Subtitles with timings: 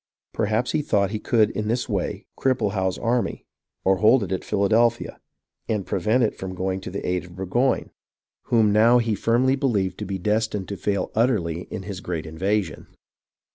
[0.33, 3.45] Perhaps he thought he could in this way cripple Howe's army,
[3.85, 5.19] or hold it at Philadelphia
[5.69, 7.91] and prevent it from going to the aid of Burgoyne,
[8.45, 12.87] whom now he firmly believed to be destined to fail utterly in his great invasion.